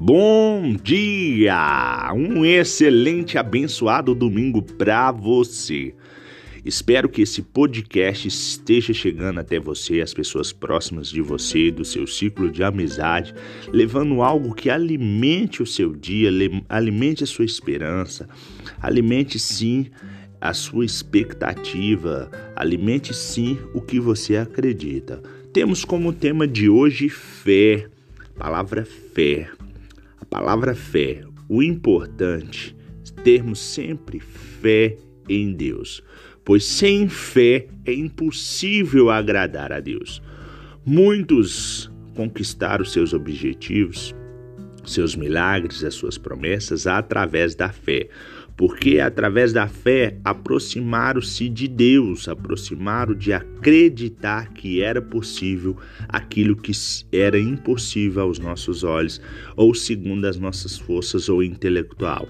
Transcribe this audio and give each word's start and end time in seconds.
Bom 0.00 0.76
dia! 0.80 2.08
Um 2.14 2.44
excelente, 2.44 3.36
abençoado 3.36 4.14
domingo 4.14 4.62
para 4.62 5.10
você. 5.10 5.92
Espero 6.64 7.08
que 7.08 7.22
esse 7.22 7.42
podcast 7.42 8.28
esteja 8.28 8.94
chegando 8.94 9.40
até 9.40 9.58
você, 9.58 10.00
as 10.00 10.14
pessoas 10.14 10.52
próximas 10.52 11.08
de 11.08 11.20
você, 11.20 11.72
do 11.72 11.84
seu 11.84 12.06
ciclo 12.06 12.48
de 12.48 12.62
amizade, 12.62 13.34
levando 13.72 14.22
algo 14.22 14.54
que 14.54 14.70
alimente 14.70 15.64
o 15.64 15.66
seu 15.66 15.92
dia, 15.96 16.30
alimente 16.68 17.24
a 17.24 17.26
sua 17.26 17.44
esperança, 17.44 18.28
alimente 18.80 19.36
sim 19.36 19.86
a 20.40 20.54
sua 20.54 20.84
expectativa, 20.84 22.30
alimente 22.54 23.12
sim 23.12 23.58
o 23.74 23.80
que 23.80 23.98
você 23.98 24.36
acredita. 24.36 25.20
Temos 25.52 25.84
como 25.84 26.12
tema 26.12 26.46
de 26.46 26.68
hoje 26.68 27.08
fé, 27.08 27.88
palavra 28.38 28.84
fé 28.84 29.57
palavra 30.30 30.74
fé, 30.74 31.22
o 31.48 31.62
importante 31.62 32.76
é 33.06 33.22
termos 33.22 33.58
sempre 33.58 34.20
fé 34.20 34.96
em 35.28 35.52
Deus, 35.52 36.02
pois 36.44 36.64
sem 36.64 37.08
fé 37.08 37.66
é 37.84 37.92
impossível 37.92 39.10
agradar 39.10 39.72
a 39.72 39.80
Deus. 39.80 40.22
Muitos 40.84 41.90
conquistaram 42.14 42.84
seus 42.84 43.12
objetivos, 43.12 44.14
seus 44.84 45.14
milagres, 45.14 45.84
as 45.84 45.94
suas 45.94 46.16
promessas 46.16 46.86
através 46.86 47.54
da 47.54 47.70
fé, 47.70 48.08
porque 48.58 48.98
através 48.98 49.52
da 49.52 49.68
fé 49.68 50.18
aproximaram-se 50.24 51.48
de 51.48 51.68
Deus, 51.68 52.28
aproximaram 52.28 53.14
de 53.14 53.32
acreditar 53.32 54.52
que 54.52 54.82
era 54.82 55.00
possível 55.00 55.76
aquilo 56.08 56.56
que 56.56 56.72
era 57.12 57.38
impossível 57.38 58.22
aos 58.22 58.40
nossos 58.40 58.82
olhos, 58.82 59.22
ou 59.54 59.72
segundo 59.72 60.24
as 60.24 60.36
nossas 60.36 60.76
forças 60.76 61.28
ou 61.28 61.40
intelectual. 61.40 62.28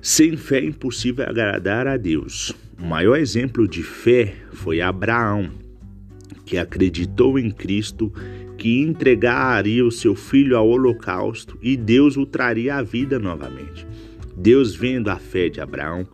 Sem 0.00 0.36
fé 0.36 0.60
é 0.60 0.66
impossível 0.66 1.26
agradar 1.28 1.88
a 1.88 1.96
Deus. 1.96 2.54
O 2.78 2.84
maior 2.84 3.16
exemplo 3.16 3.66
de 3.66 3.82
fé 3.82 4.36
foi 4.52 4.80
Abraão, 4.80 5.50
que 6.46 6.56
acreditou 6.56 7.40
em 7.40 7.50
Cristo 7.50 8.12
que 8.56 8.80
entregaria 8.80 9.84
o 9.84 9.90
seu 9.90 10.14
filho 10.14 10.56
ao 10.56 10.68
holocausto 10.68 11.58
e 11.60 11.76
Deus 11.76 12.16
o 12.16 12.24
traria 12.24 12.76
à 12.76 12.82
vida 12.82 13.18
novamente. 13.18 13.84
Deus, 14.38 14.72
vendo 14.72 15.08
a 15.08 15.16
fé 15.16 15.48
de 15.48 15.60
Abraão, 15.60 16.06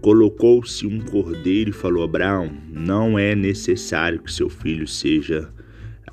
colocou-se 0.00 0.86
um 0.86 1.00
cordeiro 1.00 1.70
e 1.70 1.72
falou: 1.72 2.04
Abraão, 2.04 2.52
não 2.70 3.18
é 3.18 3.34
necessário 3.34 4.20
que 4.20 4.32
seu 4.32 4.48
filho 4.48 4.86
seja 4.86 5.52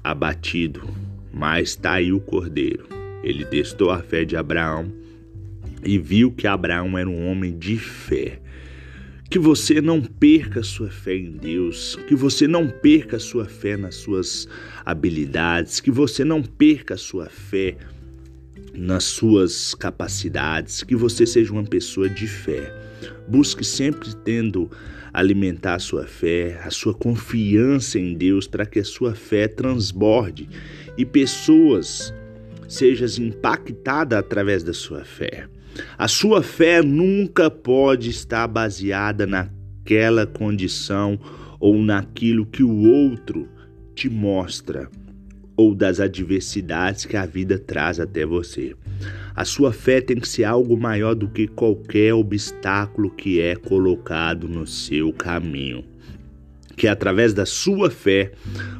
abatido, 0.04 0.82
mas 1.32 1.70
está 1.70 1.94
aí 1.94 2.12
o 2.12 2.20
cordeiro. 2.20 2.88
Ele 3.24 3.46
testou 3.46 3.92
a 3.92 4.00
fé 4.00 4.26
de 4.26 4.36
Abraão 4.36 4.92
e 5.84 6.00
viu 6.00 6.32
que 6.32 6.48
Abraão 6.48 6.98
era 6.98 7.08
um 7.08 7.30
homem 7.30 7.56
de 7.56 7.78
fé. 7.78 8.40
Que 9.30 9.38
você 9.38 9.82
não 9.82 10.02
perca 10.02 10.64
sua 10.64 10.90
fé 10.90 11.16
em 11.16 11.32
Deus, 11.32 11.96
que 12.08 12.16
você 12.16 12.48
não 12.48 12.68
perca 12.68 13.20
sua 13.20 13.46
fé 13.46 13.78
nas 13.78 13.96
suas 13.96 14.48
habilidades, 14.84 15.80
que 15.80 15.92
você 15.92 16.24
não 16.24 16.42
perca 16.42 16.98
sua 16.98 17.28
fé 17.28 17.78
nas 18.78 19.04
suas 19.04 19.74
capacidades, 19.74 20.84
que 20.84 20.96
você 20.96 21.26
seja 21.26 21.52
uma 21.52 21.64
pessoa 21.64 22.10
de 22.10 22.28
fé. 22.28 22.74
Busque 23.28 23.64
sempre 23.64 24.14
tendo 24.24 24.70
alimentar 25.14 25.76
a 25.76 25.80
sua 25.80 26.06
fé, 26.06 26.60
a 26.64 26.70
sua 26.70 26.94
confiança 26.94 27.98
em 27.98 28.14
Deus, 28.14 28.48
para 28.48 28.66
que 28.66 28.80
a 28.80 28.84
sua 28.84 29.16
fé 29.16 29.48
transborde 29.48 30.50
e 30.98 31.06
pessoas 31.06 32.14
sejam 32.68 33.26
impactadas 33.26 34.20
através 34.20 34.64
da 34.64 34.74
sua 34.74 35.06
fé. 35.06 35.48
A 35.98 36.08
sua 36.08 36.42
fé 36.42 36.82
nunca 36.82 37.50
pode 37.50 38.10
estar 38.10 38.48
baseada 38.48 39.26
naquela 39.26 40.26
condição 40.26 41.20
ou 41.60 41.82
naquilo 41.82 42.46
que 42.46 42.64
o 42.64 42.90
outro 42.90 43.48
te 43.94 44.10
mostra 44.10 44.90
ou 45.58 45.74
das 45.74 46.00
adversidades 46.00 47.06
que 47.06 47.16
a 47.16 47.26
vida 47.26 47.58
traz 47.58 48.00
até 48.00 48.26
você. 48.26 48.76
A 49.36 49.44
sua 49.46 49.74
fé 49.74 50.02
tem 50.02 50.18
que 50.18 50.28
ser 50.28 50.44
algo 50.44 50.78
maior 50.78 51.14
do 51.14 51.28
que 51.28 51.48
qualquer 51.48 52.14
obstáculo 52.14 53.10
que 53.10 53.42
é 53.42 53.56
colocado 53.56 54.48
no 54.48 54.66
seu 54.66 55.12
caminho. 55.12 55.84
Que 56.76 56.88
através 56.88 57.34
da 57.34 57.46
sua 57.46 57.90
fé 57.90 58.32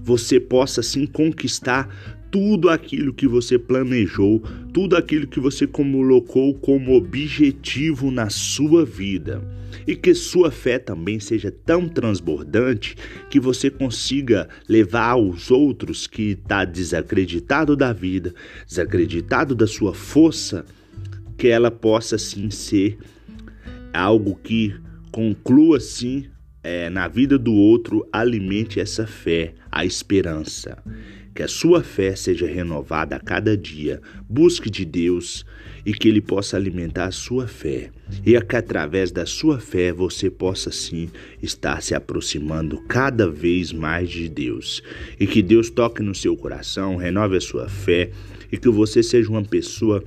você 0.02 0.40
possa 0.40 0.84
sim 0.84 1.06
conquistar 1.06 1.90
tudo 2.36 2.70
aquilo 2.70 3.14
que 3.14 3.30
você 3.30 3.58
planejou, 3.58 4.44
tudo 4.74 4.98
aquilo 4.98 5.26
que 5.26 5.40
você 5.40 5.66
colocou 5.66 6.54
como 6.54 6.94
objetivo 6.94 8.12
na 8.12 8.30
sua 8.30 8.84
vida. 8.84 9.42
E 9.88 9.96
que 9.96 10.14
sua 10.14 10.52
fé 10.52 10.78
também 10.78 11.18
seja 11.18 11.50
tão 11.50 11.88
transbordante 11.88 12.98
que 13.30 13.40
você 13.40 13.70
consiga 13.70 14.50
levar 14.68 15.12
aos 15.12 15.50
outros 15.50 16.08
que 16.08 16.32
está 16.32 16.66
desacreditado 16.66 17.74
da 17.74 17.94
vida, 17.94 18.36
desacreditado 18.68 19.56
da 19.56 19.66
sua 19.66 19.94
força, 19.94 20.66
que 21.38 21.48
ela 21.48 21.72
possa 21.72 22.18
sim 22.18 22.50
ser 22.50 22.98
algo 23.94 24.36
que 24.44 24.76
conclua 25.10 25.80
sim 25.80 26.26
é, 26.62 26.90
na 26.90 27.08
vida 27.08 27.38
do 27.38 27.54
outro, 27.54 28.06
alimente 28.12 28.78
essa 28.78 29.08
fé, 29.08 29.54
a 29.72 29.86
esperança. 29.86 30.84
Que 31.36 31.44
a 31.44 31.48
sua 31.50 31.84
fé 31.84 32.16
seja 32.16 32.48
renovada 32.48 33.18
a 33.18 33.20
cada 33.20 33.58
dia. 33.58 34.02
Busque 34.30 34.70
de 34.70 34.86
Deus 34.86 35.46
e 35.86 35.94
que 35.94 36.08
Ele 36.08 36.22
possa 36.22 36.56
alimentar 36.56 37.08
a 37.08 37.12
sua 37.12 37.46
fé. 37.46 37.92
E 38.26 38.40
que 38.40 38.56
através 38.56 39.12
da 39.12 39.26
sua 39.26 39.60
fé 39.60 39.92
você 39.92 40.30
possa 40.30 40.72
sim 40.72 41.10
estar 41.44 41.82
se 41.82 41.94
aproximando 41.94 42.82
cada 42.88 43.30
vez 43.30 43.74
mais 43.74 44.10
de 44.10 44.30
Deus. 44.30 44.82
E 45.20 45.28
que 45.28 45.42
Deus 45.42 45.70
toque 45.70 46.02
no 46.02 46.16
seu 46.16 46.38
coração, 46.38 46.96
renove 46.96 47.36
a 47.36 47.42
sua 47.42 47.68
fé 47.68 48.12
e 48.50 48.58
que 48.58 48.70
você 48.70 49.04
seja 49.04 49.30
uma 49.30 49.44
pessoa 49.44 50.02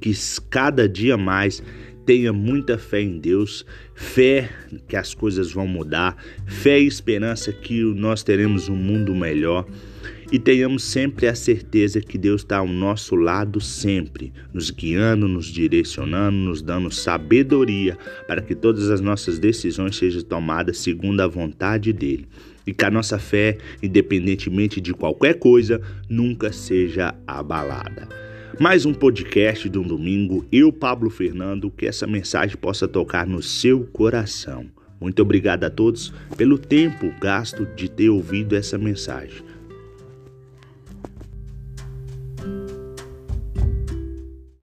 que 0.00 0.12
cada 0.48 0.88
dia 0.88 1.18
mais 1.18 1.62
tenha 2.06 2.32
muita 2.32 2.78
fé 2.78 3.02
em 3.02 3.18
Deus, 3.18 3.66
fé 3.94 4.48
que 4.88 4.96
as 4.96 5.12
coisas 5.12 5.52
vão 5.52 5.66
mudar, 5.66 6.16
fé 6.46 6.80
e 6.80 6.86
esperança 6.86 7.52
que 7.52 7.82
nós 7.82 8.22
teremos 8.22 8.66
um 8.70 8.76
mundo 8.76 9.14
melhor 9.14 9.66
e 10.30 10.38
tenhamos 10.38 10.84
sempre 10.84 11.26
a 11.26 11.34
certeza 11.34 12.00
que 12.00 12.18
Deus 12.18 12.42
está 12.42 12.58
ao 12.58 12.66
nosso 12.66 13.16
lado 13.16 13.60
sempre, 13.60 14.32
nos 14.52 14.70
guiando, 14.70 15.26
nos 15.26 15.46
direcionando, 15.46 16.36
nos 16.36 16.60
dando 16.60 16.90
sabedoria 16.90 17.96
para 18.26 18.42
que 18.42 18.54
todas 18.54 18.90
as 18.90 19.00
nossas 19.00 19.38
decisões 19.38 19.96
sejam 19.96 20.22
tomadas 20.22 20.78
segundo 20.78 21.20
a 21.20 21.26
vontade 21.26 21.92
dele. 21.92 22.26
E 22.66 22.74
que 22.74 22.84
a 22.84 22.90
nossa 22.90 23.18
fé, 23.18 23.56
independentemente 23.82 24.80
de 24.80 24.92
qualquer 24.92 25.38
coisa, 25.38 25.80
nunca 26.08 26.52
seja 26.52 27.14
abalada. 27.26 28.06
Mais 28.60 28.84
um 28.84 28.92
podcast 28.92 29.68
de 29.68 29.78
um 29.78 29.86
domingo, 29.86 30.44
eu, 30.52 30.70
Pablo 30.70 31.08
Fernando, 31.08 31.70
que 31.70 31.86
essa 31.86 32.06
mensagem 32.06 32.56
possa 32.56 32.86
tocar 32.86 33.26
no 33.26 33.42
seu 33.42 33.84
coração. 33.84 34.66
Muito 35.00 35.22
obrigado 35.22 35.64
a 35.64 35.70
todos 35.70 36.12
pelo 36.36 36.58
tempo 36.58 37.10
gasto 37.20 37.64
de 37.74 37.88
ter 37.88 38.10
ouvido 38.10 38.54
essa 38.54 38.76
mensagem. 38.76 39.48